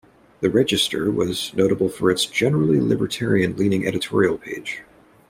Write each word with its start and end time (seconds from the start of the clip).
The 0.39 0.49
"Register" 0.49 1.11
was 1.11 1.53
notable 1.53 1.87
for 1.87 2.09
its 2.09 2.25
generally 2.25 2.81
libertarian-leaning 2.81 3.85
editorial 3.85 4.39
page. 4.39 4.81